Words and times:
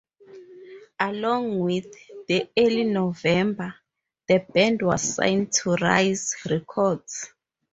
Along 0.99 1.59
with 1.59 1.85
"The 2.27 2.49
Early 2.57 2.85
November", 2.85 3.75
the 4.27 4.39
band 4.51 4.81
was 4.81 5.13
signed 5.13 5.51
to 5.61 5.73
Rise 5.75 6.35
Records. 6.49 7.31